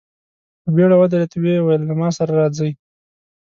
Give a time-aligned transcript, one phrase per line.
[0.61, 2.71] په بېړه ودرېد، ويې ويل: له ما سره راځئ!